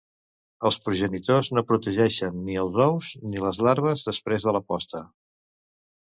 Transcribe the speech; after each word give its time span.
Els 0.67 0.77
progenitors 0.85 1.49
no 1.57 1.63
protegeixen 1.71 2.39
ni 2.47 2.57
els 2.61 2.79
ous 2.85 3.09
ni 3.33 3.43
les 3.43 3.59
larves 3.67 4.07
després 4.09 4.47
de 4.47 4.55
la 4.57 4.63
posta. 4.73 5.03